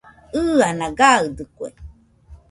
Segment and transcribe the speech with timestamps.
[0.57, 1.67] ɨana gaɨdɨkue